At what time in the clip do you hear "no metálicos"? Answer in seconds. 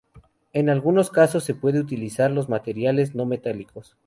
3.13-3.95